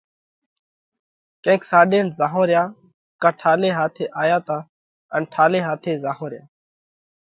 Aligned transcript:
ڪينڪ 1.43 1.61
ساڏينَ 1.71 2.05
زائونه 2.19 2.47
ريا 2.49 2.63
ڪا 3.21 3.29
ٺالي 3.39 3.69
هاٿي 3.77 4.05
آيا 4.21 4.37
تا 4.47 4.57
ان 5.15 5.23
ٺالي 5.33 5.59
هاٿي 5.67 5.93
زائونه 6.03 6.27
ريا؟ 6.31 6.43